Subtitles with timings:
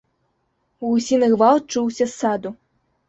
[0.87, 2.49] Гусіны гвалт чуўся з саду.